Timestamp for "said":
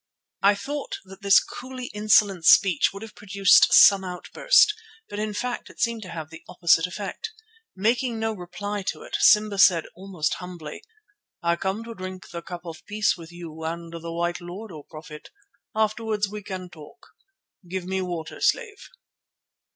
9.59-9.85